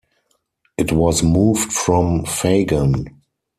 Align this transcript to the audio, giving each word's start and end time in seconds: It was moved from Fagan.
It 0.79 0.91
was 0.91 1.21
moved 1.21 1.71
from 1.71 2.25
Fagan. 2.25 3.21